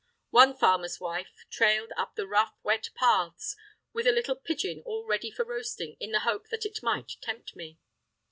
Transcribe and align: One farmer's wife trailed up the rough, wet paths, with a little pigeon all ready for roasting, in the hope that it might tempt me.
One 0.31 0.57
farmer's 0.57 0.99
wife 0.99 1.45
trailed 1.51 1.91
up 1.95 2.15
the 2.15 2.25
rough, 2.25 2.55
wet 2.63 2.89
paths, 2.95 3.55
with 3.93 4.07
a 4.07 4.11
little 4.11 4.35
pigeon 4.35 4.81
all 4.83 5.05
ready 5.05 5.29
for 5.29 5.45
roasting, 5.45 5.95
in 5.99 6.09
the 6.11 6.21
hope 6.21 6.47
that 6.49 6.65
it 6.65 6.81
might 6.81 7.17
tempt 7.21 7.55
me. 7.55 7.77